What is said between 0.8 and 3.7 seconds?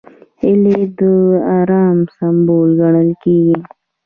د ارام سمبول ګڼل کېږي